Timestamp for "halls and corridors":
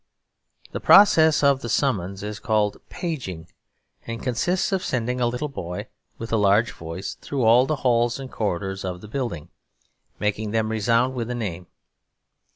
7.85-8.83